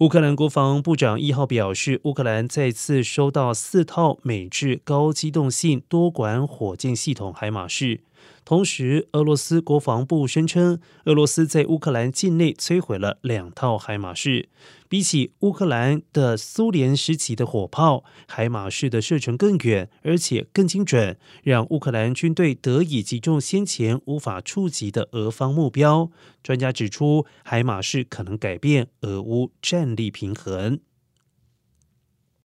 [0.00, 8.02] 乌克兰国防部长一号表示，乌克兰再次收到四套美制高机动性多管火箭系统海马士。
[8.44, 14.50] 同时，俄罗斯国防部声称，俄罗斯在乌克兰境内摧毁了两套海马士。
[14.88, 26.10] 比起乌克兰的苏联时期的火炮，海马式的射程更远，而且更精准，让乌克兰军队得以击中先前无法触及的俄方目标。
[26.42, 30.80] 专家指出，海马式可能改变俄乌战力平衡。